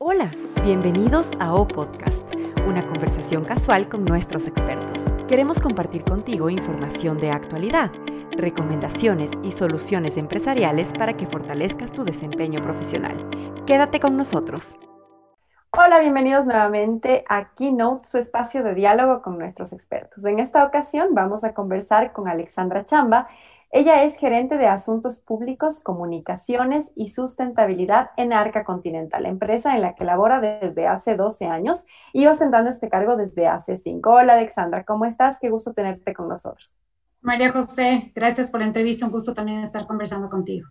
Hola, 0.00 0.30
bienvenidos 0.62 1.32
a 1.40 1.52
O 1.52 1.66
Podcast, 1.66 2.22
una 2.68 2.86
conversación 2.86 3.44
casual 3.44 3.88
con 3.88 4.04
nuestros 4.04 4.46
expertos. 4.46 5.02
Queremos 5.26 5.58
compartir 5.58 6.04
contigo 6.04 6.48
información 6.50 7.18
de 7.18 7.32
actualidad, 7.32 7.90
recomendaciones 8.30 9.32
y 9.42 9.50
soluciones 9.50 10.16
empresariales 10.16 10.92
para 10.92 11.16
que 11.16 11.26
fortalezcas 11.26 11.90
tu 11.90 12.04
desempeño 12.04 12.62
profesional. 12.62 13.28
Quédate 13.66 13.98
con 13.98 14.16
nosotros. 14.16 14.78
Hola, 15.76 15.98
bienvenidos 15.98 16.46
nuevamente 16.46 17.24
a 17.28 17.52
Keynote, 17.54 18.08
su 18.08 18.18
espacio 18.18 18.62
de 18.62 18.74
diálogo 18.74 19.20
con 19.20 19.36
nuestros 19.36 19.72
expertos. 19.72 20.24
En 20.24 20.38
esta 20.38 20.64
ocasión 20.64 21.08
vamos 21.10 21.42
a 21.42 21.54
conversar 21.54 22.12
con 22.12 22.28
Alexandra 22.28 22.86
Chamba, 22.86 23.26
ella 23.70 24.02
es 24.04 24.16
gerente 24.16 24.56
de 24.56 24.66
Asuntos 24.66 25.20
Públicos, 25.20 25.80
Comunicaciones 25.80 26.90
y 26.96 27.10
Sustentabilidad 27.10 28.10
en 28.16 28.32
Arca 28.32 28.64
Continental, 28.64 29.26
empresa 29.26 29.74
en 29.74 29.82
la 29.82 29.94
que 29.94 30.04
labora 30.04 30.40
desde 30.40 30.86
hace 30.86 31.16
12 31.16 31.46
años 31.46 31.86
y 32.14 32.26
ostentando 32.26 32.70
este 32.70 32.88
cargo 32.88 33.16
desde 33.16 33.46
hace 33.46 33.76
5. 33.76 34.10
Hola 34.10 34.34
Alexandra, 34.34 34.84
¿cómo 34.84 35.04
estás? 35.04 35.38
Qué 35.38 35.50
gusto 35.50 35.74
tenerte 35.74 36.14
con 36.14 36.28
nosotros. 36.28 36.78
María 37.20 37.52
José, 37.52 38.10
gracias 38.14 38.50
por 38.50 38.60
la 38.60 38.66
entrevista, 38.66 39.04
un 39.04 39.12
gusto 39.12 39.34
también 39.34 39.60
estar 39.60 39.86
conversando 39.86 40.30
contigo. 40.30 40.68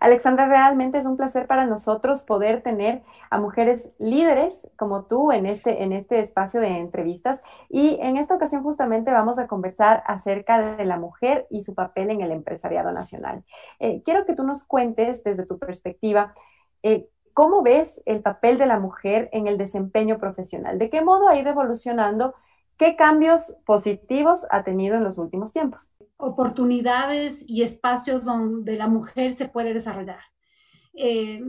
Alexandra, 0.00 0.48
realmente 0.48 0.98
es 0.98 1.06
un 1.06 1.18
placer 1.18 1.46
para 1.46 1.66
nosotros 1.66 2.24
poder 2.24 2.62
tener 2.62 3.02
a 3.28 3.38
mujeres 3.38 3.92
líderes 3.98 4.68
como 4.76 5.04
tú 5.04 5.30
en 5.30 5.46
este, 5.46 5.82
en 5.82 5.92
este 5.92 6.20
espacio 6.20 6.60
de 6.60 6.78
entrevistas. 6.78 7.42
Y 7.68 7.98
en 8.00 8.16
esta 8.16 8.34
ocasión 8.34 8.62
justamente 8.62 9.10
vamos 9.10 9.38
a 9.38 9.46
conversar 9.46 10.02
acerca 10.06 10.76
de 10.76 10.84
la 10.86 10.98
mujer 10.98 11.46
y 11.50 11.62
su 11.62 11.74
papel 11.74 12.10
en 12.10 12.22
el 12.22 12.32
empresariado 12.32 12.92
nacional. 12.92 13.44
Eh, 13.78 14.02
quiero 14.02 14.24
que 14.24 14.34
tú 14.34 14.42
nos 14.42 14.64
cuentes 14.64 15.22
desde 15.22 15.46
tu 15.46 15.58
perspectiva. 15.58 16.32
Eh, 16.82 17.06
¿Cómo 17.34 17.62
ves 17.62 18.02
el 18.06 18.22
papel 18.22 18.58
de 18.58 18.66
la 18.66 18.78
mujer 18.78 19.28
en 19.32 19.46
el 19.46 19.58
desempeño 19.58 20.18
profesional? 20.18 20.78
¿De 20.78 20.90
qué 20.90 21.02
modo 21.02 21.28
ha 21.28 21.36
ido 21.36 21.50
evolucionando 21.50 22.34
¿Qué 22.80 22.96
cambios 22.96 23.54
positivos 23.66 24.46
ha 24.50 24.64
tenido 24.64 24.96
en 24.96 25.04
los 25.04 25.18
últimos 25.18 25.52
tiempos? 25.52 25.92
Oportunidades 26.16 27.44
y 27.46 27.60
espacios 27.60 28.24
donde 28.24 28.74
la 28.76 28.88
mujer 28.88 29.34
se 29.34 29.50
puede 29.50 29.74
desarrollar. 29.74 30.20
Eh, 30.94 31.42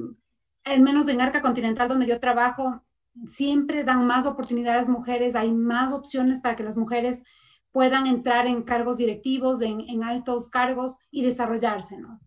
al 0.65 0.81
menos 0.81 1.07
en 1.07 1.21
Arca 1.21 1.41
Continental, 1.41 1.87
donde 1.87 2.05
yo 2.05 2.19
trabajo, 2.19 2.83
siempre 3.27 3.85
dan 3.85 4.05
más 4.07 4.25
oportunidades 4.25 4.89
a 4.89 4.91
mujeres, 4.91 5.37
hay 5.37 5.53
más 5.53 5.93
opciones 5.93 6.41
para 6.41 6.57
que 6.57 6.65
las 6.65 6.77
mujeres 6.77 7.23
puedan 7.71 8.07
entrar 8.07 8.45
en 8.45 8.63
cargos 8.63 8.97
directivos, 8.97 9.61
en, 9.61 10.03
altos 10.03 10.49
cargos 10.49 10.97
y 11.11 11.23
desarrollarse, 11.23 11.97
¿no? 11.97 12.19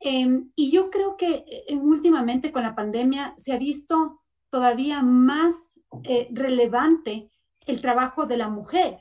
Em, 0.00 0.52
y 0.54 0.70
yo 0.70 0.90
creo 0.90 1.16
que 1.16 1.46
eh, 1.66 1.76
últimamente 1.76 2.52
con 2.52 2.62
la 2.62 2.74
pandemia 2.74 3.32
se 3.38 3.54
ha 3.54 3.58
visto 3.58 4.20
todavía 4.50 5.00
más 5.00 5.80
eh, 6.04 6.28
relevante 6.30 7.30
el 7.68 7.80
trabajo 7.80 8.26
de 8.26 8.38
la 8.38 8.48
mujer. 8.48 8.98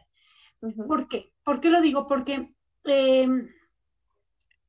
¿Por 0.88 1.08
qué? 1.08 1.34
¿Por 1.44 1.60
qué 1.60 1.70
lo 1.70 1.82
digo? 1.82 2.08
Porque 2.08 2.54
em, 2.84 3.50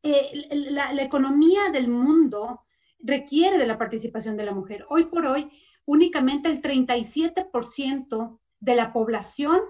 eh, 0.02 0.48
la, 0.50 1.02
economía 1.02 1.70
del 1.72 1.88
mundo 1.88 2.62
requiere 3.00 3.58
de 3.58 3.66
la 3.66 3.76
participación 3.76 4.36
de 4.36 4.44
la 4.44 4.54
mujer. 4.54 4.86
Hoy 4.88 5.06
por 5.06 5.26
hoy, 5.26 5.50
únicamente 5.84 6.48
el 6.48 6.62
37% 6.62 8.38
de 8.60 8.74
la 8.76 8.92
población 8.92 9.60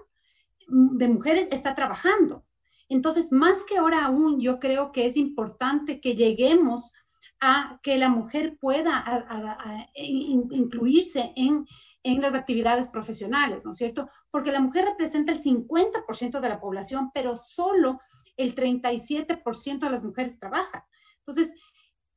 de 0.68 1.08
mujeres 1.08 1.48
está 1.50 1.74
trabajando. 1.74 2.44
Entonces, 2.90 3.32
más 3.32 3.64
que 3.64 3.78
ahora 3.78 4.04
aún, 4.04 4.40
yo 4.40 4.60
creo 4.60 4.92
que 4.92 5.06
es 5.06 5.16
importante 5.16 6.00
que 6.00 6.14
lleguemos 6.14 6.92
a 7.40 7.80
que 7.82 7.96
la 7.96 8.08
mujer 8.08 8.58
pueda 8.58 9.88
incluirse 9.94 11.32
en 11.36 11.66
en 12.02 12.20
las 12.20 12.34
actividades 12.34 12.88
profesionales, 12.90 13.64
¿no 13.64 13.72
es 13.72 13.78
cierto? 13.78 14.08
Porque 14.30 14.52
la 14.52 14.60
mujer 14.60 14.84
representa 14.84 15.32
el 15.32 15.40
50% 15.40 16.40
de 16.40 16.48
la 16.48 16.60
población, 16.60 17.10
pero 17.14 17.36
solo 17.36 18.00
el 18.36 18.54
37% 18.54 19.78
de 19.78 19.90
las 19.90 20.04
mujeres 20.04 20.38
trabajan. 20.38 20.82
Entonces, 21.20 21.54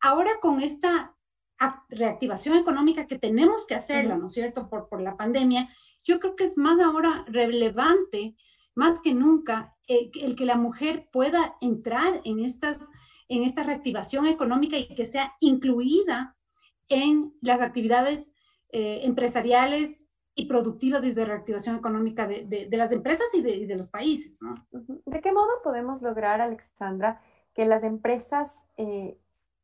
ahora 0.02 0.32
con 0.42 0.62
esta 0.62 1.16
reactivación 1.90 2.56
económica 2.56 3.06
que 3.06 3.20
tenemos 3.20 3.68
que 3.68 3.76
hacerla, 3.76 4.18
¿no 4.18 4.28
es 4.28 4.34
cierto? 4.34 4.68
Por, 4.68 4.90
por 4.90 5.02
la 5.02 5.16
pandemia, 5.16 5.70
yo 6.04 6.20
creo 6.20 6.36
que 6.36 6.46
es 6.46 6.58
más 6.58 6.80
ahora 6.80 7.24
relevante, 7.28 8.36
más 8.74 9.02
que 9.02 9.14
nunca, 9.14 9.76
eh, 9.88 10.10
el 10.22 10.36
que 10.36 10.46
la 10.46 10.56
mujer 10.56 11.10
pueda 11.12 11.56
entrar 11.62 12.22
en, 12.24 12.40
estas, 12.40 12.90
en 13.28 13.44
esta 13.44 13.64
reactivación 13.64 14.26
económica 14.26 14.78
y 14.78 14.88
que 14.96 15.06
sea 15.06 15.36
incluida 15.40 16.36
en 16.90 17.34
las 17.42 17.62
actividades 17.62 18.34
eh, 18.72 19.02
empresariales 19.04 20.08
y 20.34 20.46
productivas 20.46 21.04
y 21.06 21.14
de 21.14 21.26
reactivación 21.26 21.76
económica 21.76 22.26
de, 22.26 22.68
las 22.72 22.92
empresas 22.92 23.28
y 23.34 23.42
de, 23.42 23.76
los 23.76 23.90
países. 23.90 24.40
¿De 25.06 25.22
qué 25.22 25.32
modo 25.32 25.50
podemos 25.64 26.02
lograr, 26.02 26.42
Alexandra, 26.42 27.22
que 27.54 27.66
las 27.66 27.84
empresas 27.84 28.66
eh, 28.78 29.18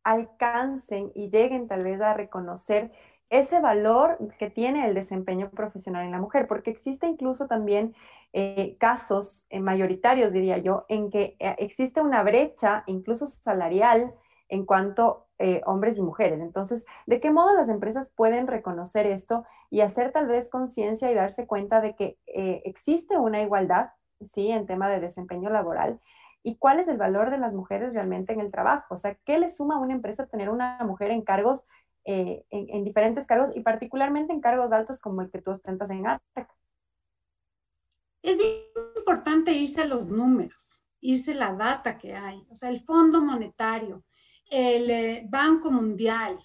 alcancen 0.03 1.11
y 1.15 1.29
lleguen 1.29 1.67
tal 1.67 1.83
vez 1.83 2.01
a 2.01 2.13
reconocer 2.13 2.91
ese 3.29 3.59
valor 3.59 4.17
que 4.39 4.49
tiene 4.49 4.85
el 4.87 4.93
desempeño 4.93 5.49
profesional 5.51 6.05
en 6.05 6.11
la 6.11 6.19
mujer? 6.19 6.47
Porque 6.47 6.71
existe 6.71 7.07
incluso 7.07 7.47
también 7.47 7.95
eh, 8.33 8.75
casos 8.77 9.45
mayoritarios, 9.49 10.33
diría 10.33 10.57
yo, 10.57 10.85
en 10.89 11.09
que 11.09 11.37
existe 11.39 12.01
una 12.01 12.23
brecha, 12.23 12.83
incluso 12.87 13.25
salarial, 13.25 14.13
en 14.49 14.65
cuanto 14.65 15.27
eh, 15.39 15.61
hombres 15.65 15.97
y 15.97 16.01
mujeres. 16.01 16.39
Entonces, 16.39 16.85
¿de 17.05 17.19
qué 17.19 17.31
modo 17.31 17.53
las 17.55 17.69
empresas 17.69 18.11
pueden 18.15 18.47
reconocer 18.47 19.05
esto 19.05 19.45
y 19.69 19.81
hacer 19.81 20.11
tal 20.11 20.27
vez 20.27 20.49
conciencia 20.49 21.11
y 21.11 21.15
darse 21.15 21.45
cuenta 21.45 21.79
de 21.79 21.95
que 21.95 22.17
eh, 22.27 22.63
existe 22.65 23.17
una 23.17 23.41
igualdad, 23.41 23.91
sí, 24.21 24.49
en 24.49 24.65
tema 24.65 24.89
de 24.89 24.99
desempeño 24.99 25.49
laboral? 25.49 25.99
¿Y 26.41 26.55
cuál 26.55 26.79
es 26.79 26.87
el 26.87 26.97
valor 26.97 27.29
de 27.29 27.37
las 27.37 27.53
mujeres 27.53 27.93
realmente 27.93 28.33
en 28.33 28.39
el 28.39 28.51
trabajo? 28.51 28.95
O 28.95 28.97
sea, 28.97 29.15
¿qué 29.25 29.37
le 29.37 29.49
suma 29.49 29.75
a 29.75 29.79
una 29.79 29.93
empresa 29.93 30.27
tener 30.27 30.49
una 30.49 30.79
mujer 30.85 31.11
en 31.11 31.21
cargos, 31.21 31.65
eh, 32.05 32.45
en, 32.49 32.83
diferentes 32.83 33.27
cargos 33.27 33.55
y 33.55 33.61
particularmente 33.61 34.33
en 34.33 34.39
cargos 34.39 34.71
altos 34.71 34.99
como 34.99 35.21
el 35.21 35.29
que 35.29 35.41
tú 35.41 35.51
ostentas 35.51 35.89
en 35.89 36.07
Arca? 36.07 36.49
Es 38.23 38.39
importante 38.97 39.51
irse 39.51 39.81
a 39.81 39.87
los 39.87 40.07
números, 40.07 40.81
irse 41.01 41.33
a 41.33 41.35
la 41.35 41.53
data 41.53 41.97
que 41.97 42.15
hay, 42.15 42.47
o 42.49 42.55
sea, 42.55 42.69
el 42.69 42.79
Fondo 42.79 43.21
Monetario, 43.21 44.03
el 44.49 44.89
eh, 44.89 45.27
Banco 45.29 45.71
Mundial, 45.71 46.39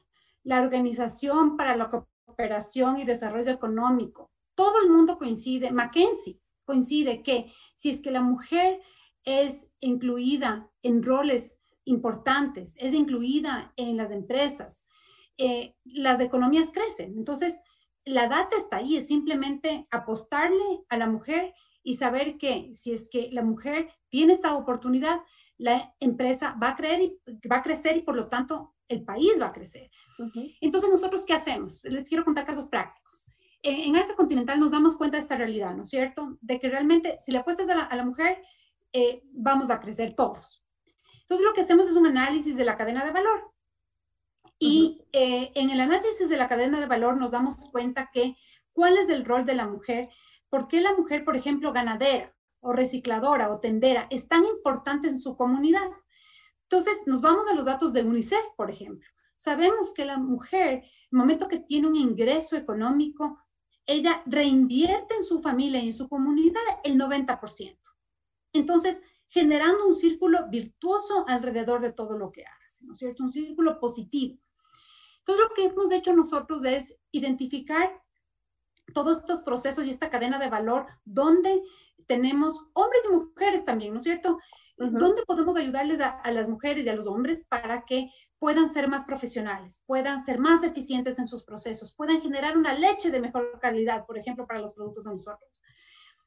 la 0.44 0.60
Organización 0.60 1.56
para 1.56 1.76
la 1.76 1.90
Cooperación 2.24 2.98
y 2.98 3.04
Desarrollo 3.04 3.50
Económico, 3.50 4.30
todo 4.54 4.80
el 4.82 4.90
mundo 4.90 5.18
coincide, 5.18 5.70
Mackenzie 5.70 6.40
coincide 6.64 7.22
que 7.22 7.52
si 7.74 7.90
es 7.90 8.00
que 8.00 8.10
la 8.10 8.22
mujer 8.22 8.80
es 9.24 9.72
incluida 9.80 10.70
en 10.82 11.02
roles 11.02 11.58
importantes, 11.84 12.76
es 12.78 12.92
incluida 12.94 13.72
en 13.76 13.96
las 13.96 14.10
empresas, 14.10 14.88
eh, 15.38 15.74
las 15.84 16.20
economías 16.20 16.70
crecen. 16.72 17.14
Entonces, 17.16 17.60
la 18.04 18.28
data 18.28 18.56
está 18.56 18.78
ahí, 18.78 18.96
es 18.96 19.08
simplemente 19.08 19.86
apostarle 19.90 20.84
a 20.88 20.96
la 20.96 21.06
mujer 21.06 21.54
y 21.82 21.94
saber 21.94 22.38
que 22.38 22.70
si 22.74 22.92
es 22.92 23.08
que 23.10 23.30
la 23.32 23.42
mujer 23.42 23.88
tiene 24.08 24.32
esta 24.32 24.54
oportunidad, 24.54 25.20
la 25.58 25.94
empresa 26.00 26.56
va 26.62 26.70
a, 26.70 26.76
creer 26.76 27.02
y, 27.02 27.20
va 27.48 27.58
a 27.58 27.62
crecer 27.62 27.96
y 27.96 28.02
por 28.02 28.16
lo 28.16 28.28
tanto 28.28 28.74
el 28.88 29.04
país 29.04 29.32
va 29.40 29.46
a 29.46 29.52
crecer. 29.52 29.90
Entonces, 30.60 30.90
¿nosotros 30.90 31.24
qué 31.24 31.34
hacemos? 31.34 31.82
Les 31.84 32.08
quiero 32.08 32.24
contar 32.24 32.46
casos 32.46 32.68
prácticos. 32.68 33.26
en 33.62 33.96
Arca 33.96 34.14
Continental 34.16 34.60
nos 34.60 34.72
damos 34.72 34.96
cuenta 34.96 35.16
de 35.16 35.22
esta 35.22 35.36
realidad, 35.36 35.74
¿no 35.74 35.84
es 35.84 35.90
cierto? 35.90 36.36
De 36.40 36.58
que 36.60 36.68
realmente 36.68 37.18
si 37.20 37.32
le 37.32 37.38
apuestas 37.38 37.68
a 37.70 37.94
la, 37.96 38.04
mujer, 38.04 38.42
eh, 38.92 39.22
vamos 39.32 39.70
a 39.70 39.80
crecer 39.80 40.14
todos. 40.14 40.64
Entonces, 41.22 41.46
lo 41.46 41.54
que 41.54 41.62
hacemos 41.62 41.88
es 41.88 41.96
un 41.96 42.06
análisis 42.06 42.56
de 42.56 42.64
la 42.64 42.76
cadena 42.76 43.04
de 43.04 43.12
valor. 43.12 43.52
Y 44.58 45.04
eh, 45.12 45.50
en 45.54 45.70
el 45.70 45.80
análisis 45.80 46.28
de 46.28 46.36
la 46.36 46.48
cadena 46.48 46.78
de 46.78 46.86
valor 46.86 47.16
nos 47.16 47.30
damos 47.30 47.56
cuenta 47.70 48.10
que 48.12 48.36
cuál 48.72 48.96
es 48.98 49.08
el 49.08 49.24
rol 49.24 49.44
de 49.44 49.54
la 49.54 49.66
mujer, 49.66 50.10
por 50.50 50.68
qué 50.68 50.80
la 50.80 50.94
mujer, 50.94 51.24
por 51.24 51.36
ejemplo, 51.36 51.72
ganadera, 51.72 52.34
o 52.62 52.72
recicladora 52.72 53.52
o 53.52 53.58
tendera 53.58 54.06
es 54.10 54.28
tan 54.28 54.44
importante 54.44 55.08
en 55.08 55.18
su 55.18 55.36
comunidad. 55.36 55.90
Entonces, 56.62 57.02
nos 57.06 57.20
vamos 57.20 57.46
a 57.48 57.54
los 57.54 57.66
datos 57.66 57.92
de 57.92 58.02
UNICEF, 58.02 58.44
por 58.56 58.70
ejemplo. 58.70 59.06
Sabemos 59.36 59.92
que 59.92 60.04
la 60.04 60.16
mujer, 60.16 60.74
en 60.74 60.82
el 61.12 61.18
momento 61.18 61.48
que 61.48 61.58
tiene 61.58 61.88
un 61.88 61.96
ingreso 61.96 62.56
económico, 62.56 63.38
ella 63.84 64.22
reinvierte 64.26 65.14
en 65.16 65.24
su 65.24 65.40
familia 65.40 65.82
y 65.82 65.86
en 65.86 65.92
su 65.92 66.08
comunidad 66.08 66.62
el 66.84 66.96
90%. 66.96 67.76
Entonces, 68.52 69.02
generando 69.28 69.86
un 69.86 69.96
círculo 69.96 70.48
virtuoso 70.48 71.24
alrededor 71.26 71.80
de 71.80 71.92
todo 71.92 72.16
lo 72.16 72.30
que 72.30 72.44
hace, 72.44 72.84
¿no 72.84 72.92
es 72.92 73.00
cierto? 73.00 73.24
Un 73.24 73.32
círculo 73.32 73.80
positivo. 73.80 74.38
Entonces, 75.18 75.44
lo 75.48 75.54
que 75.54 75.64
hemos 75.66 75.90
hecho 75.90 76.14
nosotros 76.14 76.64
es 76.64 77.00
identificar 77.10 78.01
todos 78.92 79.18
estos 79.18 79.42
procesos 79.42 79.86
y 79.86 79.90
esta 79.90 80.10
cadena 80.10 80.38
de 80.38 80.50
valor 80.50 80.86
donde 81.04 81.62
tenemos 82.06 82.64
hombres 82.74 83.02
y 83.08 83.14
mujeres 83.14 83.64
también, 83.64 83.92
¿no 83.92 83.98
es 83.98 84.04
cierto? 84.04 84.38
¿Dónde 84.76 85.22
podemos 85.26 85.56
ayudarles 85.56 86.00
a, 86.00 86.30
las 86.32 86.48
mujeres 86.48 86.84
y 86.84 86.88
a 86.88 86.96
los 86.96 87.06
hombres 87.06 87.44
para 87.48 87.84
que 87.84 88.10
puedan 88.38 88.68
ser 88.68 88.88
más 88.88 89.04
profesionales, 89.04 89.84
puedan 89.86 90.18
ser 90.18 90.40
más 90.40 90.64
eficientes 90.64 91.18
en 91.20 91.28
sus 91.28 91.44
procesos, 91.44 91.94
puedan 91.94 92.20
generar 92.20 92.56
una 92.56 92.74
leche 92.74 93.10
de 93.10 93.20
mejor 93.20 93.60
calidad, 93.60 94.04
por 94.04 94.18
ejemplo, 94.18 94.46
para 94.46 94.60
los 94.60 94.72
productos 94.72 95.04
de 95.04 95.12
nosotros, 95.12 95.62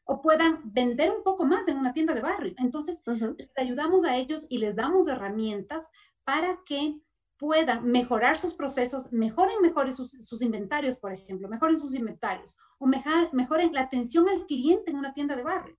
o 0.05 0.21
puedan 0.21 0.61
vender 0.63 1.11
un 1.11 1.23
poco 1.23 1.43
más 1.43 1.67
en 1.67 1.77
una 1.77 1.91
tienda 1.91 2.13
de 2.13 2.21
barrio. 2.21 2.53
Entonces, 2.57 3.03
les 3.05 3.49
ayudamos 3.57 4.05
a 4.05 4.15
ellos 4.15 4.45
y 4.47 4.59
les 4.59 4.77
damos 4.77 5.07
herramientas 5.07 5.89
para 6.23 6.59
que 6.65 7.01
puedan 7.37 7.85
mejorar 7.85 8.37
sus 8.37 8.53
procesos, 8.53 9.11
mejoren 9.11 9.61
mejor 9.61 9.91
sus, 9.93 10.41
inventarios, 10.41 10.99
por 10.99 11.11
ejemplo, 11.13 11.49
mejoren 11.49 11.79
sus 11.79 11.93
inventarios, 11.93 12.57
o 12.77 12.87
mejoren 12.87 13.73
la 13.73 13.81
atención 13.81 14.29
al 14.29 14.45
cliente 14.45 14.91
en 14.91 14.97
una 14.97 15.13
tienda 15.13 15.35
de 15.35 15.43
barrio. 15.43 15.77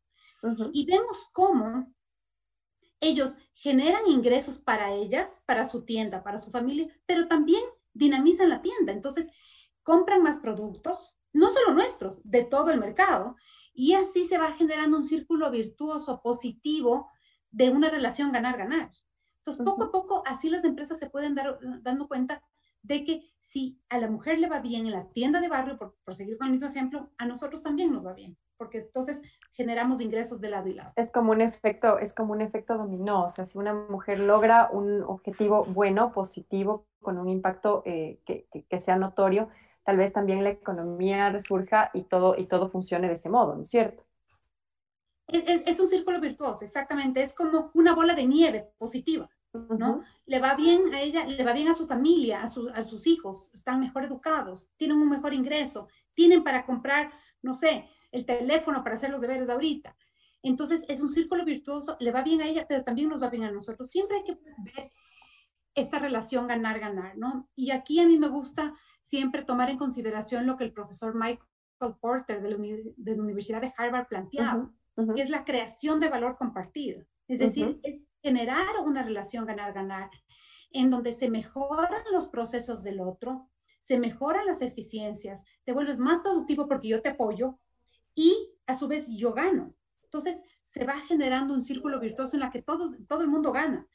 Y 0.72 0.86
vemos 0.86 1.28
cómo 1.32 1.92
ellos 3.00 3.38
generan 3.54 4.06
ingresos 4.06 4.58
para 4.58 4.92
ellas, 4.92 5.42
para 5.46 5.66
su 5.66 5.84
tienda, 5.84 6.22
para 6.22 6.40
su 6.40 6.50
familia, 6.50 6.88
pero 7.06 7.26
también 7.26 7.62
dinamizan 7.94 8.48
la 8.48 8.62
tienda. 8.62 8.92
Entonces, 8.92 9.30
compran 9.82 10.22
más 10.22 10.40
productos, 10.40 11.14
no 11.32 11.50
solo 11.50 11.74
nuestros, 11.74 12.18
de 12.24 12.44
todo 12.44 12.70
el 12.70 12.80
mercado, 12.80 13.36
y 13.72 13.94
así 13.94 14.24
se 14.24 14.38
va 14.38 14.52
generando 14.52 14.96
un 14.96 15.06
círculo 15.06 15.50
virtuoso, 15.50 16.20
positivo, 16.22 17.10
de 17.50 17.70
una 17.70 17.90
relación 17.90 18.32
ganar-ganar. 18.32 18.90
Entonces, 19.46 19.64
poco 19.64 19.84
a 19.84 19.92
poco, 19.92 20.22
así 20.26 20.50
las 20.50 20.64
empresas 20.64 20.98
se 20.98 21.08
pueden 21.08 21.36
dar 21.36 21.60
dando 21.82 22.08
cuenta 22.08 22.42
de 22.82 23.04
que 23.04 23.22
si 23.40 23.80
a 23.88 23.98
la 23.98 24.08
mujer 24.08 24.40
le 24.40 24.48
va 24.48 24.58
bien 24.58 24.86
en 24.86 24.92
la 24.92 25.08
tienda 25.10 25.40
de 25.40 25.48
barrio, 25.48 25.78
por, 25.78 26.14
seguir 26.14 26.36
con 26.36 26.48
el 26.48 26.52
mismo 26.52 26.68
ejemplo, 26.68 27.10
a 27.16 27.26
nosotros 27.26 27.62
también 27.62 27.92
nos 27.92 28.04
va 28.04 28.12
bien, 28.12 28.36
porque 28.56 28.78
entonces 28.78 29.22
generamos 29.52 30.00
ingresos 30.00 30.40
de 30.40 30.50
lado 30.50 30.68
y 30.68 30.74
lado. 30.74 30.92
Es 30.96 31.12
como 31.12 31.30
un 31.30 31.40
efecto, 31.40 32.00
es 32.00 32.12
como 32.12 32.32
un 32.32 32.40
efecto 32.40 32.76
dominó, 32.76 33.26
o 33.26 33.28
sea, 33.28 33.44
si 33.44 33.56
una 33.56 33.72
mujer 33.72 34.18
logra 34.18 34.68
un 34.72 35.02
objetivo 35.04 35.64
bueno, 35.64 36.12
positivo, 36.12 36.86
con 37.00 37.18
un 37.18 37.28
impacto 37.28 37.84
eh, 37.86 38.18
que, 38.26 38.48
que, 38.68 38.78
sea 38.80 38.96
notorio, 38.96 39.48
tal 39.84 39.96
vez 39.96 40.12
también 40.12 40.42
la 40.42 40.50
economía 40.50 41.30
resurja 41.30 41.90
y 41.94 42.02
todo, 42.02 42.36
y 42.36 42.46
todo 42.46 42.68
funcione 42.68 43.06
de 43.06 43.14
ese 43.14 43.28
modo, 43.28 43.54
¿no 43.54 43.62
es 43.62 43.70
cierto? 43.70 44.02
Es, 45.28 45.62
es, 45.66 45.80
un 45.80 45.88
círculo 45.88 46.20
virtuoso, 46.20 46.64
exactamente, 46.64 47.22
es 47.22 47.34
como 47.34 47.70
una 47.74 47.94
bola 47.94 48.14
de 48.14 48.26
nieve 48.26 48.72
positiva. 48.78 49.28
¿No? 49.78 50.02
Le 50.26 50.38
va 50.40 50.54
bien 50.54 50.92
a 50.94 51.00
ella, 51.00 51.24
le 51.24 51.44
va 51.44 51.52
bien 51.52 51.68
a 51.68 51.74
su 51.74 51.86
familia, 51.86 52.40
a, 52.40 52.44
a, 52.44 52.82
sus 52.82 53.06
hijos, 53.06 53.50
están 53.54 53.80
mejor 53.80 54.04
educados, 54.04 54.66
tienen 54.76 54.98
un 54.98 55.08
mejor 55.08 55.34
ingreso, 55.34 55.88
tienen 56.14 56.44
para 56.44 56.64
comprar, 56.64 57.12
no 57.42 57.54
sé, 57.54 57.88
el 58.12 58.24
teléfono 58.24 58.82
para 58.82 58.96
hacer 58.96 59.10
los 59.10 59.20
deberes 59.20 59.48
ahorita. 59.48 59.96
Entonces 60.42 60.84
es 60.88 61.00
un 61.00 61.08
círculo 61.08 61.44
virtuoso, 61.44 61.96
le 62.00 62.12
va 62.12 62.22
bien 62.22 62.40
a 62.40 62.46
ella, 62.46 62.66
pero 62.68 62.84
también 62.84 63.08
nos 63.08 63.22
va 63.22 63.30
bien 63.30 63.44
a 63.44 63.50
nosotros. 63.50 63.90
Siempre 63.90 64.18
hay 64.18 64.24
que 64.24 64.38
ver 64.58 64.92
esta 65.74 65.98
relación 65.98 66.46
ganar-ganar, 66.46 67.18
¿no? 67.18 67.48
Y 67.54 67.70
aquí 67.70 68.00
a 68.00 68.06
mí 68.06 68.18
me 68.18 68.28
gusta 68.28 68.74
siempre 69.02 69.44
tomar 69.44 69.70
en 69.70 69.78
consideración 69.78 70.46
lo 70.46 70.56
que 70.56 70.64
el 70.64 70.72
profesor 70.72 71.14
Michael 71.14 71.96
Porter 72.00 72.42
de 72.42 72.50
la, 72.50 72.56
de 72.96 73.16
la 73.16 73.22
Universidad 73.22 73.60
de 73.60 73.72
Harvard 73.76 74.08
planteaba, 74.08 74.72
que 75.14 75.22
es 75.22 75.30
la 75.30 75.44
creación 75.44 76.00
de 76.00 76.08
valor 76.08 76.36
compartido. 76.38 77.04
Es 77.28 77.40
decir, 77.40 77.78
es 77.82 78.02
generar 78.22 78.66
una 78.84 79.02
relación 79.02 79.46
ganar-ganar, 79.46 80.10
en 80.70 80.90
donde 80.90 81.12
se 81.12 81.30
mejoran 81.30 82.02
los 82.12 82.28
procesos 82.28 82.82
del 82.82 83.00
otro, 83.00 83.48
se 83.80 83.98
mejoran 83.98 84.46
las 84.46 84.62
eficiencias, 84.62 85.44
te 85.64 85.72
vuelves 85.72 85.98
más 85.98 86.20
productivo 86.22 86.66
porque 86.68 86.88
yo 86.88 87.02
te 87.02 87.10
apoyo 87.10 87.58
y 88.14 88.52
a 88.66 88.76
su 88.76 88.88
vez 88.88 89.08
yo 89.16 89.32
gano. 89.32 89.74
Entonces 90.02 90.42
se 90.64 90.84
va 90.84 90.98
generando 91.00 91.54
un 91.54 91.64
círculo 91.64 92.00
virtuoso 92.00 92.36
en 92.36 92.40
la 92.40 92.50
que 92.50 92.62
todo, 92.62 92.94
todo 93.08 93.22
el 93.22 93.28
mundo 93.28 93.52
gana. 93.52 93.86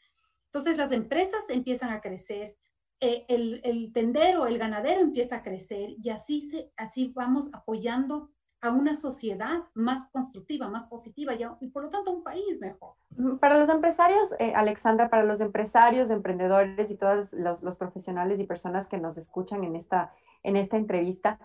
Entonces 0.45 0.77
las 0.77 0.91
empresas 0.91 1.49
empiezan 1.49 1.91
a 1.91 2.01
crecer, 2.01 2.55
eh, 2.99 3.25
el, 3.27 3.61
el, 3.63 3.91
tendero, 3.93 4.45
el 4.45 4.57
ganadero 4.57 5.01
empieza 5.01 5.37
a 5.37 5.43
crecer 5.43 5.95
y 6.01 6.09
así, 6.09 6.41
se, 6.41 6.71
así 6.77 7.11
vamos 7.15 7.49
apoyando 7.51 8.29
a 8.61 8.69
una 8.69 8.93
sociedad 8.93 9.63
más 9.73 10.07
constructiva, 10.11 10.69
más 10.69 10.87
positiva 10.87 11.33
y, 11.59 11.67
por 11.69 11.83
lo 11.83 11.89
tanto 11.89 12.11
un 12.11 12.23
país 12.23 12.59
mejor. 12.61 12.93
Para 13.39 13.57
los 13.57 13.69
empresarios, 13.69 14.33
eh, 14.39 14.53
Alexandra, 14.55 15.09
para 15.09 15.23
los 15.23 15.41
empresarios, 15.41 16.11
emprendedores 16.11 16.91
y 16.91 16.95
todos 16.95 17.33
los, 17.33 17.75
profesionales 17.75 18.39
y 18.39 18.45
personas 18.45 18.87
que 18.87 18.99
nos 18.99 19.17
escuchan 19.17 19.63
en 19.63 19.75
esta, 19.75 20.13
en 20.43 20.57
esta 20.57 20.77
entrevista, 20.77 21.39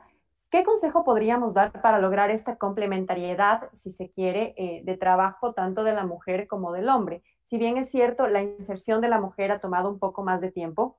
¿qué 0.50 0.62
consejo 0.62 1.04
podríamos 1.04 1.54
dar 1.54 1.80
para 1.80 2.00
lograr 2.00 2.30
esta 2.30 2.56
complementariedad, 2.56 3.70
si 3.72 3.92
se 3.92 4.10
quiere, 4.10 4.54
eh, 4.58 4.82
de 4.84 4.96
trabajo 4.98 5.54
tanto 5.54 5.84
de 5.84 5.94
la 5.94 6.04
mujer 6.04 6.46
como 6.46 6.72
del 6.72 6.90
hombre? 6.90 7.22
Si 7.40 7.56
bien 7.56 7.78
es 7.78 7.90
cierto, 7.90 8.26
la 8.26 8.42
inserción 8.42 9.00
de 9.00 9.08
la 9.08 9.20
mujer 9.20 9.52
ha 9.52 9.60
tomado 9.60 9.88
un 9.88 9.98
poco 9.98 10.22
más 10.22 10.42
de 10.42 10.52
tiempo, 10.52 10.98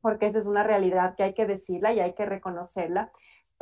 porque 0.00 0.26
esa 0.26 0.40
es 0.40 0.46
una 0.46 0.64
realidad 0.64 1.14
que 1.14 1.22
hay 1.22 1.34
que 1.34 1.46
decirla 1.46 1.92
y 1.92 2.00
hay 2.00 2.14
que 2.14 2.26
reconocerla 2.26 3.12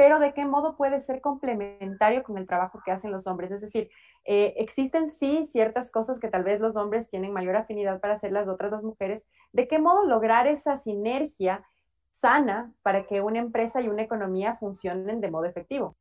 pero 0.01 0.19
de 0.19 0.33
qué 0.33 0.47
modo 0.47 0.79
puede 0.79 0.99
ser 0.99 1.21
complementario 1.21 2.23
con 2.23 2.39
el 2.39 2.47
trabajo 2.47 2.81
que 2.83 2.91
hacen 2.91 3.13
los 3.13 3.27
hombres. 3.27 3.51
Es 3.51 3.61
decir, 3.61 3.91
eh, 4.25 4.55
existen 4.57 5.09
sí 5.09 5.45
ciertas 5.45 5.93
cosas 5.93 6.19
que 6.19 6.29
tal 6.29 6.43
vez 6.43 6.59
los 6.59 6.75
hombres 6.75 7.11
tienen 7.11 7.35
mayor 7.35 7.55
afinidad 7.55 8.01
para 8.01 8.15
hacer 8.15 8.33
las 8.33 8.49
otras 8.49 8.73
las 8.73 8.83
mujeres. 8.83 9.29
¿De 9.53 9.69
qué 9.69 9.79
modo 9.79 10.07
lograr 10.07 10.47
esa 10.47 10.79
sinergia 10.79 11.69
sana 12.11 12.73
para 12.81 13.07
que 13.07 13.21
una 13.21 13.41
empresa 13.41 13.83
y 13.83 13.91
una 13.91 14.01
economía 14.01 14.57
funcionen 14.57 15.21
de 15.21 15.31
modo 15.31 15.45
efectivo? 15.45 15.99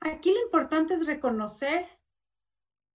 Aquí 0.00 0.30
lo 0.30 0.42
importante 0.42 0.92
es 0.92 1.06
reconocer 1.06 1.86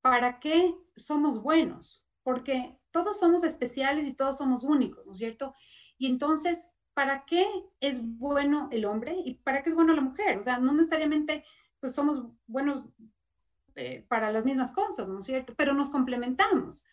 para 0.02 0.40
qué 0.40 0.76
somos 0.96 1.42
buenos, 1.42 2.08
porque 2.22 2.78
todos 2.92 3.20
somos 3.20 3.44
especiales 3.44 4.06
y 4.06 4.14
todos 4.14 4.38
somos 4.38 4.64
únicos, 4.64 5.04
¿no 5.08 5.14
es 5.14 5.18
cierto? 5.18 5.56
Y 5.98 6.06
entonces 6.12 6.70
¿para 7.02 7.26
qué 7.26 7.48
es 7.80 8.00
bueno 8.20 8.70
el 8.72 8.86
hombre 8.86 9.16
y 9.26 9.34
para 9.34 9.64
qué 9.64 9.72
es 9.72 9.76
bueno 9.76 9.96
la 9.96 10.04
mujer? 10.04 10.38
O 10.38 10.44
sea, 10.44 10.60
no 10.60 10.72
necesariamente 10.72 11.44
pues 11.80 11.96
somos 11.96 12.28
buenos 12.46 12.84
eh, 13.74 14.06
para 14.08 14.32
las 14.32 14.46
mismas 14.46 14.72
cosas, 14.72 15.10
¿no 15.10 15.18
es 15.18 15.26
cierto? 15.26 15.56
Pero 15.58 15.74
nos 15.74 15.90
complementamos. 15.90 16.86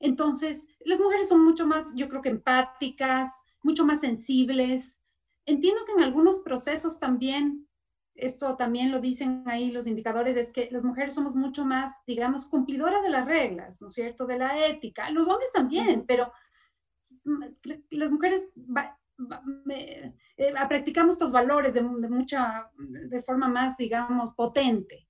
Entonces, 0.00 0.68
las 0.86 1.00
mujeres 1.00 1.28
son 1.28 1.44
mucho 1.44 1.66
más, 1.66 1.94
yo 1.94 2.08
creo 2.08 2.22
que 2.22 2.30
empáticas, 2.30 3.42
mucho 3.62 3.84
más 3.84 4.00
sensibles. 4.00 4.98
Entiendo 5.44 5.84
que 5.84 5.92
en 5.92 6.02
algunos 6.02 6.40
procesos 6.40 6.98
también, 6.98 7.68
esto 8.14 8.56
también 8.56 8.90
lo 8.90 9.00
dicen 9.00 9.44
ahí 9.44 9.70
los 9.70 9.86
indicadores, 9.86 10.34
es 10.38 10.50
que 10.50 10.70
las 10.70 10.82
mujeres 10.82 11.12
somos 11.12 11.36
mucho 11.36 11.66
más, 11.66 12.00
digamos, 12.06 12.48
cumplidoras 12.48 13.02
de 13.02 13.10
las 13.10 13.26
reglas, 13.26 13.82
¿no 13.82 13.88
es 13.88 13.92
cierto? 13.92 14.24
De 14.26 14.38
la 14.38 14.66
ética. 14.66 15.10
Los 15.10 15.28
hombres 15.28 15.52
también, 15.52 16.06
pero 16.06 16.32
pues, 17.62 17.78
las 17.90 18.10
mujeres 18.10 18.50
me, 19.64 20.16
eh, 20.36 20.54
practicamos 20.68 21.14
estos 21.14 21.32
valores 21.32 21.74
de, 21.74 21.82
mucha, 21.82 22.70
de 22.78 23.22
forma 23.22 23.48
más, 23.48 23.76
digamos, 23.76 24.34
potente. 24.34 25.06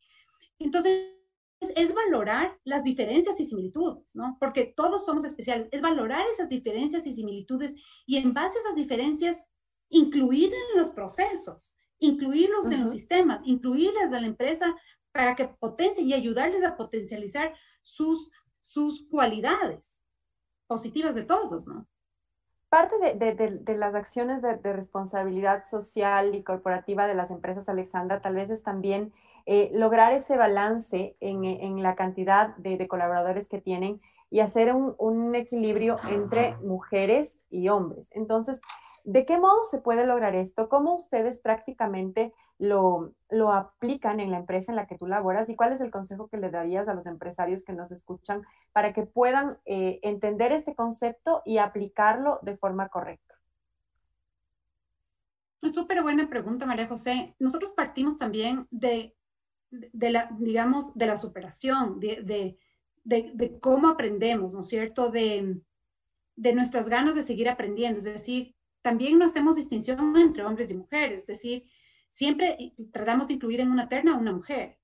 Entonces, 0.59 1.12
es, 1.61 1.95
valorar 1.95 2.59
las 2.65 2.83
diferencias 2.85 3.38
y 3.41 3.45
similitudes, 3.45 4.15
¿no? 4.15 4.37
Porque 4.41 4.73
todos 4.77 5.05
somos 5.05 5.25
especiales. 5.25 5.69
Es 5.71 5.81
valorar 5.81 6.27
esas 6.27 6.49
diferencias 6.49 7.07
y 7.07 7.12
similitudes 7.12 7.75
y 8.07 8.17
en 8.17 8.35
base 8.35 8.59
a 8.59 8.61
esas 8.62 8.77
diferencias, 8.77 9.49
incluir 9.88 10.53
en 10.53 10.79
los 10.79 10.91
procesos, 10.91 11.75
incluirlos 11.99 12.67
en 12.67 12.81
los 12.81 12.91
sistemas, 12.91 13.43
incluirlas 13.45 14.12
a 14.12 14.21
la 14.21 14.27
empresa 14.27 14.75
para 15.12 15.37
que 15.37 15.47
potencie 15.47 16.03
y 16.03 16.15
ayudarles 16.15 16.65
a 16.65 16.77
potencializar 16.77 17.55
sus, 17.83 18.31
sus 18.61 19.07
cualidades 19.09 20.03
positivas 20.67 21.15
de 21.15 21.25
todos, 21.25 21.67
¿no? 21.67 21.87
Parte 22.73 22.97
de, 22.97 23.76
las 23.76 23.95
acciones 23.95 24.41
de, 24.41 24.73
responsabilidad 24.73 25.64
social 25.67 26.35
y 26.35 26.43
corporativa 26.43 27.07
de 27.07 27.12
las 27.12 27.31
empresas, 27.31 27.69
Alexandra, 27.69 28.23
tal 28.23 28.35
vez 28.35 28.49
es 28.49 28.62
también 28.62 29.12
eh, 29.45 29.71
lograr 29.75 30.14
ese 30.14 30.38
balance 30.38 31.14
en, 31.21 31.83
la 31.83 31.97
cantidad 31.97 32.57
de, 32.57 32.88
colaboradores 32.88 33.50
que 33.50 33.61
tienen 33.61 34.00
y 34.31 34.41
hacer 34.41 34.73
un, 34.73 34.95
un 34.97 35.35
equilibrio 35.35 35.99
entre 36.09 36.57
mujeres 36.62 37.45
y 37.50 37.69
hombres. 37.69 38.09
Entonces, 38.12 38.62
¿de 39.05 39.26
qué 39.26 39.37
modo 39.37 39.64
se 39.64 39.76
puede 39.76 40.07
lograr 40.07 40.35
esto? 40.35 40.71
¿Cómo 40.71 40.95
ustedes 40.95 41.41
prácticamente 41.41 42.33
lo, 42.62 43.12
lo, 43.28 43.52
aplican 43.52 44.21
en 44.21 44.31
la 44.31 44.38
empresa 44.38 44.71
en 44.71 44.76
la 44.76 44.87
que 44.87 44.97
tú 44.97 45.09
laboras 45.09 45.49
y 45.49 45.57
cuál 45.57 45.73
es 45.73 45.81
el 45.81 45.90
consejo 45.90 46.28
que 46.28 46.37
le 46.37 46.49
darías 46.49 46.87
a 46.87 46.95
los 46.95 47.07
empresarios 47.07 47.64
que 47.64 47.73
nos 47.73 47.90
escuchan 47.90 48.42
para 48.71 48.92
que 48.92 49.02
puedan 49.02 49.59
eh, 49.64 49.99
entender 50.02 50.52
este 50.52 50.76
concepto 50.76 51.42
y 51.45 51.59
aplicarlo 51.59 52.38
de 52.42 52.57
forma 52.57 52.88
correcta? 52.88 53.35
Súper 55.73 56.04
buena 56.04 56.28
pregunta, 56.28 56.64
María 56.64 56.87
José. 56.87 57.35
Nosotros 57.40 57.73
partimos 57.73 58.16
también 58.16 58.69
de, 58.71 59.16
de, 59.71 60.11
la, 60.11 60.31
digamos, 60.38 60.95
de 60.95 61.07
la 61.07 61.16
superación, 61.16 61.99
de, 61.99 62.57
de, 63.02 63.59
cómo 63.59 63.88
aprendemos, 63.88 64.54
¿no 64.54 64.61
es 64.61 64.69
cierto? 64.69 65.11
De, 65.11 65.61
de 66.37 66.54
nuestras 66.54 66.88
ganas 66.88 67.16
de 67.16 67.23
seguir 67.23 67.49
aprendiendo. 67.49 67.99
Es 67.99 68.04
decir, 68.04 68.54
también 68.83 69.19
no 69.19 69.25
hacemos 69.25 69.57
distinción 69.57 70.16
entre 70.16 70.45
hombres 70.45 70.71
y 70.71 70.76
mujeres. 70.76 71.23
Es 71.23 71.26
decir, 71.26 71.64
siempre 72.12 72.75
tratamos 72.92 73.26
de 73.26 73.35
incluir 73.35 73.61
en 73.61 73.71
una 73.71 73.88
terna 73.88 74.12
a 74.12 74.19
una 74.19 74.33
mujer 74.33 74.78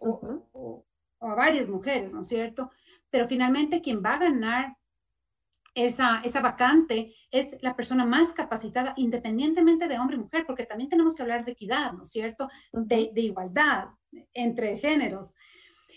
o, 0.00 0.86
a 1.20 1.34
varias 1.34 1.68
mujeres, 1.68 2.10
¿no 2.10 2.22
es 2.22 2.28
cierto? 2.28 2.70
pero 3.10 3.26
finalmente 3.26 3.82
quien 3.82 4.02
va 4.02 4.14
a 4.14 4.18
ganar 4.18 4.76
esa, 5.74 6.22
esa 6.24 6.40
vacante 6.40 7.14
es 7.30 7.56
la 7.60 7.76
persona 7.76 8.06
más 8.06 8.32
capacitada, 8.32 8.94
independientemente 8.96 9.88
de 9.88 9.98
hombre 9.98 10.16
y 10.16 10.20
mujer, 10.20 10.46
porque 10.46 10.64
también 10.64 10.88
tenemos 10.88 11.14
que 11.14 11.22
hablar 11.22 11.44
de 11.44 11.52
equidad, 11.52 11.92
¿no 11.92 12.04
es 12.04 12.10
cierto? 12.10 12.48
De, 12.72 13.10
de 13.12 13.20
igualdad 13.20 13.88
entre 14.32 14.78
géneros. 14.78 15.34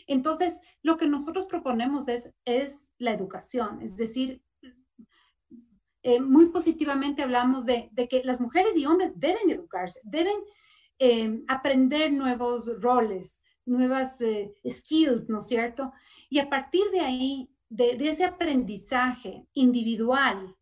Entonces, 0.06 0.60
lo 0.82 0.98
que 0.98 1.08
nosotros 1.08 1.46
proponemos 1.48 2.08
es, 2.08 2.34
es 2.46 2.88
la 2.98 3.14
educación, 3.14 3.82
es 3.82 3.96
decir, 3.96 4.42
eh, 6.04 6.20
muy 6.20 6.50
positivamente 6.50 7.24
hablamos 7.24 7.66
de, 7.66 7.88
de, 7.94 8.10
que 8.10 8.24
las 8.26 8.42
mujeres 8.42 8.76
y 8.76 8.86
hombres 8.86 9.14
deben 9.16 9.50
educarse, 9.50 10.02
deben 10.04 10.36
eh, 11.00 11.44
aprender 11.48 12.12
nuevos 12.12 12.70
roles, 12.82 13.44
nuevas 13.66 14.22
eh, 14.22 14.54
skills, 14.68 15.30
¿no 15.30 15.40
es 15.40 15.48
cierto? 15.48 15.92
Y 16.30 16.40
a 16.40 16.50
partir 16.50 16.84
de 16.92 17.00
ahí, 17.02 17.50
de, 17.70 17.98
ese 18.08 18.26
aprendizaje 18.26 19.48
individual, 19.54 20.56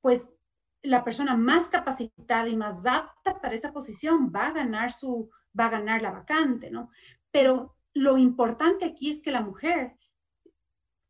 pues 0.00 0.36
la 0.82 1.04
persona 1.04 1.36
más 1.36 1.68
capacitada 1.68 2.48
y 2.48 2.56
más 2.56 2.84
apta 2.86 3.40
para 3.40 3.54
esa 3.54 3.72
posición 3.72 4.32
va 4.34 4.48
a 4.48 4.52
ganar 4.52 4.92
su, 4.92 5.30
va 5.58 5.66
a 5.66 5.70
ganar 5.70 6.02
la 6.02 6.10
vacante, 6.10 6.70
¿no? 6.70 6.90
Pero 7.30 7.76
lo 7.94 8.18
importante 8.18 8.84
aquí 8.84 9.10
es 9.10 9.22
que 9.22 9.30
la 9.30 9.42
mujer 9.42 9.96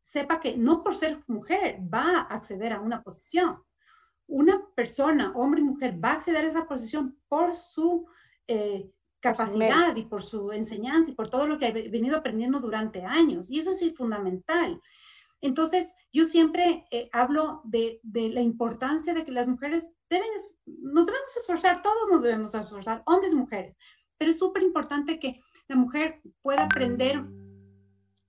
sepa 0.03 0.39
que 0.39 0.57
no 0.57 0.83
por 0.83 0.95
ser 0.95 1.23
mujer 1.27 1.79
va 1.91 2.19
a 2.19 2.35
acceder 2.35 2.73
a 2.73 2.81
una 2.81 3.01
posición. 3.01 3.63
Una 4.27 4.65
persona, 4.75 5.31
hombre 5.35 5.61
y 5.61 5.65
mujer, 5.65 6.03
va 6.03 6.09
a 6.09 6.13
acceder 6.13 6.45
a 6.45 6.47
esa 6.47 6.67
posición 6.67 7.17
por 7.27 7.55
su 7.55 8.07
eh, 8.47 8.89
capacidad 9.19 9.95
y 9.95 10.03
por 10.03 10.23
su 10.23 10.51
enseñanza 10.51 11.11
y 11.11 11.15
por 11.15 11.29
todo 11.29 11.47
lo 11.47 11.57
que 11.57 11.67
ha 11.67 11.71
venido 11.71 12.17
aprendiendo 12.17 12.59
durante 12.59 13.03
años. 13.03 13.49
Y 13.49 13.59
eso 13.59 13.71
es 13.71 13.95
fundamental. 13.95 14.81
Entonces, 15.41 15.95
yo 16.13 16.25
siempre 16.25 16.85
eh, 16.89 17.09
hablo 17.11 17.61
de, 17.65 17.99
de, 18.03 18.29
la 18.29 18.41
importancia 18.41 19.13
de 19.13 19.25
que 19.25 19.31
las 19.31 19.47
mujeres 19.47 19.93
deben, 20.09 20.29
nos 20.65 21.05
debemos 21.05 21.35
esforzar, 21.35 21.81
todos 21.81 22.09
nos 22.09 22.21
debemos 22.21 22.55
esforzar, 22.55 23.03
hombres 23.05 23.33
y 23.33 23.37
mujeres, 23.37 23.75
pero 24.17 24.31
es 24.31 24.39
súper 24.39 24.63
importante 24.63 25.19
que 25.19 25.41
la 25.67 25.75
mujer 25.75 26.21
pueda 26.41 26.63
aprender 26.63 27.23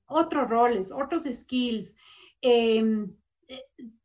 otros 0.07 0.51
roles, 0.51 0.93
otros 0.93 1.25
skills, 1.25 1.95
em, 2.41 3.05
eh, 3.05 3.15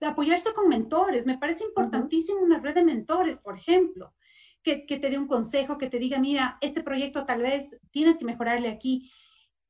apoyarse 0.02 0.54
con 0.54 0.68
mentores. 0.68 1.26
Me 1.26 1.38
parece 1.38 1.66
importantísimo 1.66 2.42
una 2.42 2.60
red 2.60 2.76
de 2.76 2.84
mentores, 2.84 3.40
por 3.40 3.58
ejemplo, 3.58 4.14
que, 4.64 4.86
que, 4.86 4.98
te 4.98 5.10
dé 5.10 5.18
un 5.18 5.28
consejo, 5.28 5.78
que 5.78 5.90
te 5.90 6.00
diga, 6.00 6.20
mira, 6.20 6.58
este 6.62 6.84
proyecto 6.84 7.26
tal 7.26 7.42
vez 7.42 7.80
tienes 7.92 8.18
que 8.18 8.26
mejorarle 8.26 8.70
aquí. 8.70 9.12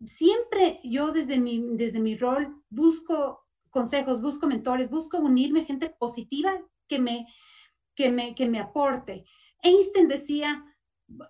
Siempre 0.06 0.80
yo 0.84 1.12
desde 1.12 1.40
mi, 1.40 1.64
desde 1.76 2.00
mi 2.00 2.16
rol 2.16 2.64
busco 2.70 3.46
consejos, 3.70 4.22
busco 4.22 4.48
mentores, 4.48 4.90
busco 4.90 5.18
unirme 5.18 5.66
gente 5.66 5.90
positiva 5.90 6.52
que 6.88 7.00
me, 7.00 7.28
que 7.96 8.10
me, 8.10 8.36
que 8.36 8.48
me 8.48 8.60
aporte. 8.60 9.26
Einstein 9.62 10.08
decía, 10.08 10.66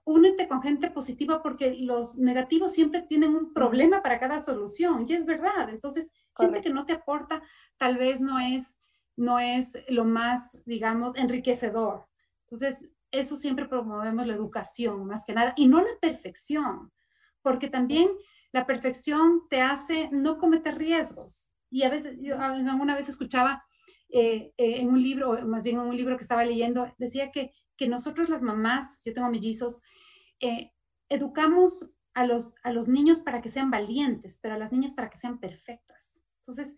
únete 0.03 0.48
con 0.48 0.62
gente 0.62 0.89
positiva 0.89 1.41
porque 1.41 1.75
los 1.75 2.17
negativos 2.17 2.74
siempre 2.74 3.03
tienen 3.03 3.36
un 3.36 3.53
problema 3.53 4.01
para 4.01 4.19
cada 4.19 4.39
solución 4.39 5.05
y 5.07 5.13
es 5.13 5.25
verdad. 5.25 5.69
Entonces, 5.69 6.12
gente 6.38 6.62
que 6.62 6.69
no 6.69 6.86
te 6.86 6.93
aporta 6.93 7.41
tal 7.77 7.98
vez 7.98 8.21
no 8.21 8.39
es, 8.39 8.77
no 9.15 9.39
es 9.39 9.83
lo 9.88 10.05
más, 10.05 10.63
digamos, 10.65 11.15
enriquecedor. 11.15 12.05
Entonces, 12.45 12.91
eso 13.12 13.38
siempre 13.38 13.67
promovemos 13.67 14.27
la 14.27 14.33
educación 14.33 15.05
más 15.05 15.25
que 15.25 15.33
nada 15.33 15.53
y 15.55 15.67
no 15.67 15.81
la 15.81 15.98
perfección, 16.00 16.91
porque 17.41 17.69
también 17.69 18.09
la 18.51 18.65
perfección 18.65 19.43
te 19.50 19.62
hace 19.62 20.09
no 20.12 20.38
cometer 20.38 20.77
riesgos. 20.77 21.50
Y 21.71 21.83
a 21.83 21.89
veces, 21.89 22.17
yo 22.19 22.39
alguna 22.39 22.95
vez 22.95 23.09
escuchaba 23.09 23.63
eh, 24.09 24.53
eh, 24.57 24.81
en 24.81 24.89
un 24.89 25.01
libro, 25.01 25.45
más 25.45 25.63
bien 25.63 25.77
en 25.77 25.88
un 25.88 25.95
libro 25.95 26.17
que 26.17 26.24
estaba 26.24 26.43
leyendo, 26.43 26.91
decía 26.98 27.31
que 27.31 27.51
que 27.79 27.88
nosotros 27.88 28.27
las 28.27 28.41
mamás, 28.41 29.01
yo 29.05 29.13
tengo 29.13 29.29
mellizos, 29.29 29.81
eh, 30.41 30.74
educamos 31.07 31.89
a 32.13 32.25
los, 32.25 32.55
a 32.62 32.74
los 32.74 32.89
niños 32.89 33.21
para 33.21 33.41
que 33.41 33.48
sean 33.48 33.71
valientes, 33.71 34.38
pero 34.41 34.55
a 34.55 34.57
las 34.57 34.74
niñas 34.74 34.93
para 34.95 35.09
que 35.09 35.15
sean 35.15 35.39
perfectas. 35.39 36.21
Entonces, 36.41 36.77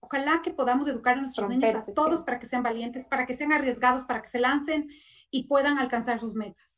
ojalá 0.00 0.40
que 0.42 0.50
podamos 0.50 0.88
educar 0.88 1.18
a 1.18 1.20
nuestros 1.20 1.50
niños, 1.50 1.74
a 1.74 1.84
todos 1.84 2.22
para 2.22 2.38
que 2.38 2.46
sean 2.46 2.62
valientes, 2.62 3.08
para 3.08 3.26
que 3.26 3.34
sean 3.34 3.52
arriesgados, 3.52 4.04
para 4.04 4.22
que 4.22 4.28
se 4.28 4.40
lancen 4.40 4.88
y 5.30 5.48
puedan 5.48 5.76
alcanzar 5.76 6.18
sus 6.18 6.34
metas 6.34 6.77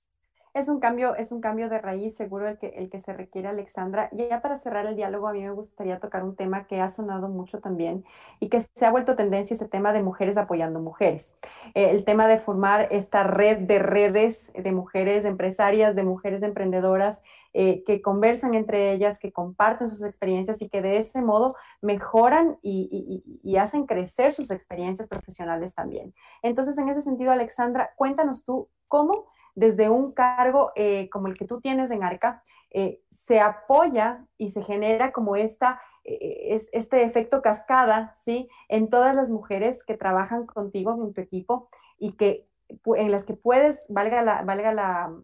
es 0.53 0.69
un 0.69 0.81
cambio, 0.81 1.15
es 1.15 1.31
un 1.31 1.41
cambio 1.41 1.69
de 1.69 1.79
raíz 1.79 2.17
seguro 2.17 2.49
el 2.49 2.59
que, 2.59 2.69
el 2.69 2.91
que 2.91 2.99
se 2.99 3.13
requiere, 3.13 3.49
Alexandra. 3.49 4.09
Y 4.13 4.29
ya 4.29 4.41
para 4.43 4.57
cerrar 4.57 4.87
el 4.87 4.97
diálogo, 4.97 5.29
a 5.29 5.33
mí 5.33 5.43
me 5.43 5.53
gustaría 5.53 6.01
tocar 6.01 6.25
un 6.25 6.35
tema 6.35 6.67
que 6.67 6.81
ha 6.81 6.89
sonado 6.89 7.29
mucho 7.29 7.61
también 7.61 8.05
y 8.41 8.49
que 8.49 8.61
se 8.61 8.87
ha 8.87 8.91
vuelto 8.91 9.15
tendencia, 9.15 9.55
ese 9.55 9.69
tema 9.69 9.93
de 9.93 10.03
mujeres 10.03 10.37
apoyando 10.37 10.81
mujeres. 10.81 11.37
Eh, 11.75 11.91
el 11.91 12.05
tema 12.05 12.27
de 12.27 12.39
formar 12.39 12.89
esta 12.91 13.23
red 13.23 13.59
de 13.59 13.79
redes 13.79 14.53
de 14.55 14.73
mujeres 14.73 15.25
empresarias, 15.25 15.95
de 15.95 16.03
mujeres 16.03 16.43
emprendedoras 16.43 17.23
eh, 17.53 17.85
que 17.85 18.03
conversan 18.03 18.55
entre 18.55 18.93
ellas, 18.93 19.21
que 19.21 19.33
comparten 19.33 19.89
sus 19.89 20.03
experiencias 20.03 20.63
y 20.63 20.69
que 20.69 20.83
de 20.83 20.99
ese 20.99 21.23
modo 21.23 21.55
mejoran 21.81 22.59
y, 22.63 23.23
y 23.43 23.57
hacen 23.57 23.87
crecer 23.87 24.33
sus 24.33 24.51
experiencias 24.51 25.09
profesionales 25.09 25.75
también. 25.75 26.13
Entonces, 26.43 26.77
en 26.79 26.89
ese 26.89 27.03
sentido, 27.03 27.31
Alexandra, 27.31 27.91
cuéntanos 27.97 28.45
tú 28.45 28.69
cómo 28.89 29.27
desde 29.61 29.91
un 29.91 30.13
cargo 30.13 30.73
eh, 30.75 31.11
como 31.11 31.29
el 31.29 31.37
que 31.37 31.47
tú 31.47 31.61
tienes 31.61 31.91
en 31.91 32.03
ARCA, 32.03 32.43
eh, 32.71 33.03
se 33.11 33.41
apoya 33.41 34.27
y 34.39 34.49
se 34.49 34.63
genera 34.63 35.13
como 35.13 35.37
esta, 35.37 35.83
eh, 36.03 36.55
es, 36.55 36.71
este 36.73 37.03
efecto 37.03 37.43
cascada, 37.43 38.15
¿sí? 38.23 38.49
En 38.71 38.89
todas 38.89 39.15
las 39.15 39.29
mujeres 39.29 39.85
que 39.85 39.99
trabajan 39.99 40.47
contigo, 40.47 40.99
en 41.05 41.13
tu 41.13 41.21
equipo, 41.21 41.69
y 41.99 42.13
que 42.13 42.49
en 42.97 43.13
las 43.13 43.25
que 43.25 43.35
puedes, 43.35 43.85
valga 43.91 44.23
la, 44.23 44.43
valga 44.45 44.73
la, 44.73 45.15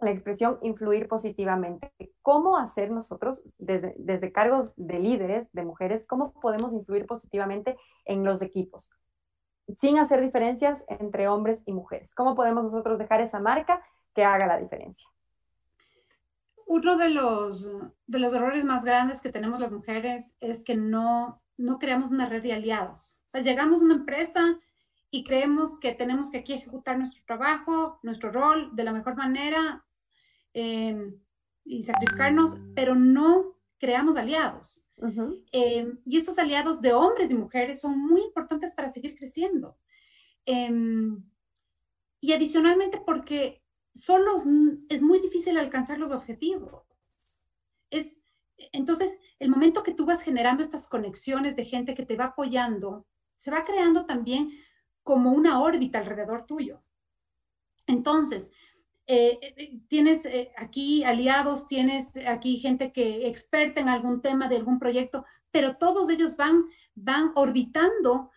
la 0.00 0.10
expresión, 0.10 0.58
influir 0.60 1.08
positivamente. 1.08 1.90
¿Cómo 2.20 2.58
hacer 2.58 2.90
nosotros, 2.90 3.54
desde, 3.56 3.94
desde 3.96 4.30
cargos 4.30 4.74
de 4.76 4.98
líderes, 4.98 5.50
de 5.52 5.64
mujeres, 5.64 6.04
cómo 6.06 6.34
podemos 6.42 6.74
influir 6.74 7.06
positivamente 7.06 7.78
en 8.04 8.24
los 8.24 8.42
equipos? 8.42 8.90
Sin 9.74 9.98
hacer 9.98 10.20
diferencias 10.20 10.84
entre 10.88 11.28
hombres 11.28 11.62
y 11.66 11.72
mujeres. 11.72 12.14
¿Cómo 12.14 12.34
podemos 12.34 12.64
nosotros 12.64 12.98
dejar 12.98 13.20
esa 13.20 13.40
marca 13.40 13.82
que 14.14 14.24
haga 14.24 14.46
la 14.46 14.58
diferencia? 14.58 15.08
Uno 16.66 16.96
de 16.96 17.10
los, 17.10 17.70
de 18.06 18.18
los 18.18 18.32
errores 18.32 18.64
más 18.64 18.84
grandes 18.84 19.20
que 19.20 19.30
tenemos 19.30 19.60
las 19.60 19.72
mujeres 19.72 20.34
es 20.40 20.64
que 20.64 20.76
no, 20.76 21.40
no 21.56 21.78
creamos 21.78 22.10
una 22.10 22.26
red 22.26 22.42
de 22.42 22.52
aliados. 22.52 23.22
O 23.28 23.30
sea, 23.32 23.42
llegamos 23.42 23.80
a 23.80 23.84
una 23.84 23.94
empresa 23.94 24.58
y 25.10 25.24
creemos 25.24 25.78
que 25.78 25.94
tenemos 25.94 26.30
que 26.30 26.38
aquí 26.38 26.52
ejecutar 26.52 26.98
nuestro 26.98 27.22
trabajo, 27.24 28.00
nuestro 28.02 28.32
rol 28.32 28.74
de 28.74 28.84
la 28.84 28.92
mejor 28.92 29.16
manera 29.16 29.84
eh, 30.54 31.12
y 31.64 31.82
sacrificarnos, 31.82 32.56
pero 32.74 32.94
no 32.94 33.55
creamos 33.78 34.16
aliados. 34.16 34.88
Eh, 35.52 35.86
y 36.06 36.16
estos 36.16 36.38
aliados 36.38 36.80
de 36.80 36.92
hombres 36.92 37.30
y 37.30 37.34
mujeres 37.34 37.80
son 37.80 37.98
muy 37.98 38.22
importantes 38.22 38.74
para 38.74 38.88
seguir 38.88 39.16
creciendo. 39.16 39.76
Em, 40.46 41.22
y 42.20 42.32
adicionalmente 42.32 43.02
porque 43.04 43.62
solos 43.92 44.44
es 44.88 45.02
muy 45.02 45.20
difícil 45.20 45.58
alcanzar 45.58 45.98
los 45.98 46.10
objetivos. 46.10 46.82
Es, 47.90 48.22
entonces, 48.72 49.18
el 49.38 49.50
momento 49.50 49.82
que 49.82 49.94
tú 49.94 50.06
vas 50.06 50.22
generando 50.22 50.62
estas 50.62 50.88
conexiones 50.88 51.56
de 51.56 51.64
gente 51.64 51.94
que 51.94 52.06
te 52.06 52.16
va 52.16 52.26
apoyando, 52.26 53.06
se 53.36 53.50
va 53.50 53.64
creando 53.64 54.06
también 54.06 54.50
como 55.02 55.32
una 55.32 55.60
órbita 55.60 55.98
alrededor 55.98 56.46
tuyo. 56.46 56.82
Entonces, 57.86 58.52
eh, 59.08 59.38
eh, 59.40 59.80
tienes 59.88 60.26
eh, 60.26 60.52
aquí 60.56 61.04
aliados, 61.04 61.68
tienes 61.68 62.14
aquí 62.26 62.56
gente 62.56 62.92
que 62.92 63.28
experta 63.28 63.80
en 63.80 63.88
algún 63.88 64.20
tema 64.20 64.48
de 64.48 64.56
algún 64.56 64.80
proyecto, 64.80 65.24
pero 65.52 65.76
todos 65.76 66.10
ellos 66.10 66.36
van, 66.36 66.64
van 66.94 67.32
orbitando 67.34 68.30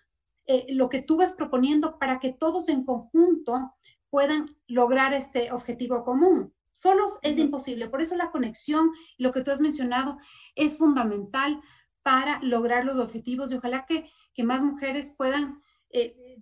lo 0.69 0.89
que 0.89 1.03
tú 1.03 1.17
vas 1.17 1.35
proponiendo 1.35 1.99
para 1.99 2.19
que 2.19 2.33
todos 2.33 2.69
en 2.69 2.83
conjunto 2.83 3.75
puedan 4.09 4.47
lograr 4.67 5.13
este 5.13 5.51
objetivo 5.51 6.03
común. 6.03 6.51
Solos 6.73 7.19
es 7.21 7.37
imposible, 7.37 7.87
por 7.87 8.01
eso 8.01 8.15
la 8.15 8.31
conexión, 8.31 8.89
lo 9.19 9.31
que 9.31 9.41
tú 9.41 9.51
has 9.51 9.61
mencionado, 9.61 10.17
es 10.55 10.79
fundamental 10.79 11.61
para 12.01 12.39
lograr 12.41 12.83
los 12.83 12.97
objetivos 12.97 13.51
y 13.51 13.57
ojalá 13.57 13.85
que, 13.85 14.09
que 14.33 14.43
más 14.43 14.63
mujeres 14.63 15.13
puedan 15.15 15.61